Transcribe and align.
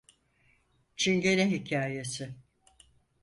Çingene 0.95 1.45
hikâyesi. 1.51 2.35